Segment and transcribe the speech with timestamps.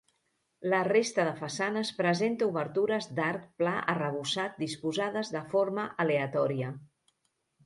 [0.73, 6.73] La resta de façanes presenta obertures d'arc pla arrebossat disposades de forma aleatòria.